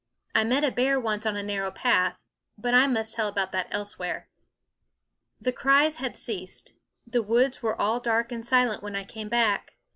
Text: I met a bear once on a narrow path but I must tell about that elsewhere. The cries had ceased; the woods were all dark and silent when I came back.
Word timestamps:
I 0.33 0.43
met 0.43 0.63
a 0.63 0.71
bear 0.71 0.99
once 0.99 1.27
on 1.27 1.35
a 1.37 1.43
narrow 1.43 1.69
path 1.69 2.17
but 2.57 2.73
I 2.73 2.87
must 2.87 3.13
tell 3.13 3.27
about 3.27 3.51
that 3.51 3.67
elsewhere. 3.69 4.29
The 5.39 5.51
cries 5.51 5.97
had 5.97 6.17
ceased; 6.17 6.73
the 7.05 7.21
woods 7.21 7.61
were 7.61 7.79
all 7.79 7.99
dark 7.99 8.31
and 8.31 8.43
silent 8.43 8.81
when 8.81 8.95
I 8.95 9.03
came 9.03 9.29
back. 9.29 9.75